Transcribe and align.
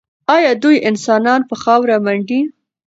ایا 0.35 0.51
دوی 0.63 0.77
انسانان 0.89 1.41
په 1.49 1.55
خاورو 1.61 1.95
منډي؟ 2.05 2.41